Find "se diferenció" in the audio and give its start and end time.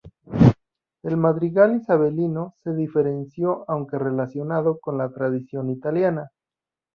2.63-3.65